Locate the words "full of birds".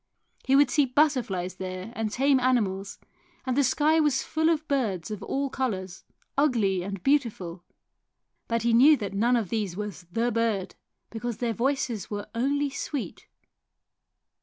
4.23-5.11